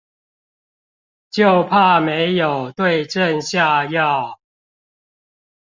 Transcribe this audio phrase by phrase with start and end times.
[1.29, 4.39] 就怕沒有對症下藥